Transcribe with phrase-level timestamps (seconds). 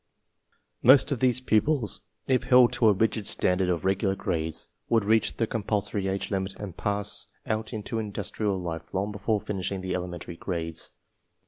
[0.81, 5.37] Most of these pupils, if held to a rigid standard of regular grades, would reach
[5.37, 9.93] the compulsory age limit and pass out into indus trial life long before finishing the
[9.93, 10.89] elementary grades.